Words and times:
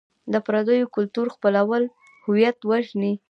د 0.33 0.35
پردیو 0.45 0.91
کلتور 0.95 1.27
خپلول 1.35 1.83
هویت 2.25 2.57
وژني. 2.69 3.13